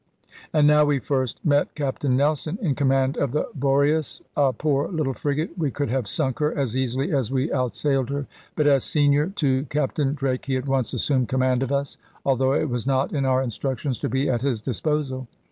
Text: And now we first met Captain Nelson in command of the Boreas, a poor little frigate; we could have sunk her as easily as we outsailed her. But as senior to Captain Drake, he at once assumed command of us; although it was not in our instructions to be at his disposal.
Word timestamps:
And 0.51 0.65
now 0.65 0.83
we 0.83 0.97
first 0.97 1.45
met 1.45 1.75
Captain 1.75 2.17
Nelson 2.17 2.57
in 2.59 2.73
command 2.73 3.17
of 3.17 3.33
the 3.33 3.47
Boreas, 3.53 4.19
a 4.35 4.51
poor 4.51 4.87
little 4.87 5.13
frigate; 5.13 5.51
we 5.59 5.69
could 5.69 5.89
have 5.89 6.07
sunk 6.07 6.39
her 6.39 6.51
as 6.57 6.75
easily 6.75 7.11
as 7.11 7.31
we 7.31 7.51
outsailed 7.51 8.09
her. 8.09 8.25
But 8.55 8.65
as 8.65 8.83
senior 8.83 9.27
to 9.35 9.65
Captain 9.65 10.15
Drake, 10.15 10.47
he 10.47 10.57
at 10.57 10.65
once 10.67 10.91
assumed 10.93 11.29
command 11.29 11.61
of 11.61 11.71
us; 11.71 11.97
although 12.25 12.53
it 12.53 12.67
was 12.67 12.87
not 12.87 13.13
in 13.13 13.25
our 13.25 13.43
instructions 13.43 13.99
to 13.99 14.09
be 14.09 14.27
at 14.27 14.41
his 14.41 14.59
disposal. 14.59 15.27